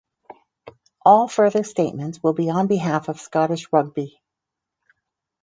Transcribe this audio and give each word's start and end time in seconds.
All 1.05 1.27
further 1.27 1.63
statements 1.63 2.23
will 2.23 2.33
be 2.33 2.49
on 2.49 2.65
behalf 2.65 3.07
of 3.07 3.19
Scottish 3.21 3.71
Rugby. 3.71 4.19